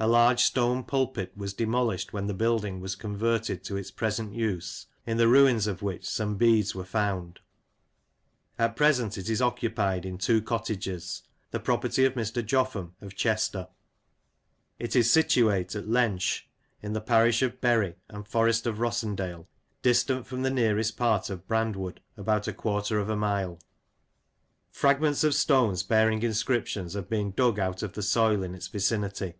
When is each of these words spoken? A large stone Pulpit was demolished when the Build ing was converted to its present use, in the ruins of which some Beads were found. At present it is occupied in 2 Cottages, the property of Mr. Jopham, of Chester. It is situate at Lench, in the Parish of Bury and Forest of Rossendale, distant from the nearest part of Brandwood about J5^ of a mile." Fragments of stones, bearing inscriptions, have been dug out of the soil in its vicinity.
A 0.00 0.06
large 0.06 0.44
stone 0.44 0.84
Pulpit 0.84 1.32
was 1.36 1.52
demolished 1.54 2.12
when 2.12 2.28
the 2.28 2.32
Build 2.32 2.64
ing 2.64 2.78
was 2.78 2.94
converted 2.94 3.64
to 3.64 3.74
its 3.76 3.90
present 3.90 4.32
use, 4.32 4.86
in 5.04 5.16
the 5.16 5.26
ruins 5.26 5.66
of 5.66 5.82
which 5.82 6.08
some 6.08 6.36
Beads 6.36 6.72
were 6.72 6.84
found. 6.84 7.40
At 8.60 8.76
present 8.76 9.18
it 9.18 9.28
is 9.28 9.42
occupied 9.42 10.06
in 10.06 10.16
2 10.16 10.40
Cottages, 10.42 11.24
the 11.50 11.58
property 11.58 12.04
of 12.04 12.14
Mr. 12.14 12.46
Jopham, 12.46 12.94
of 13.00 13.16
Chester. 13.16 13.66
It 14.78 14.94
is 14.94 15.10
situate 15.10 15.74
at 15.74 15.86
Lench, 15.88 16.42
in 16.80 16.92
the 16.92 17.00
Parish 17.00 17.42
of 17.42 17.60
Bury 17.60 17.96
and 18.08 18.24
Forest 18.24 18.68
of 18.68 18.76
Rossendale, 18.78 19.48
distant 19.82 20.28
from 20.28 20.42
the 20.42 20.48
nearest 20.50 20.96
part 20.96 21.28
of 21.28 21.48
Brandwood 21.48 21.98
about 22.16 22.44
J5^ 22.44 23.00
of 23.00 23.10
a 23.10 23.16
mile." 23.16 23.58
Fragments 24.70 25.24
of 25.24 25.34
stones, 25.34 25.82
bearing 25.82 26.22
inscriptions, 26.22 26.94
have 26.94 27.08
been 27.10 27.32
dug 27.32 27.58
out 27.58 27.82
of 27.82 27.94
the 27.94 28.02
soil 28.02 28.44
in 28.44 28.54
its 28.54 28.68
vicinity. 28.68 29.34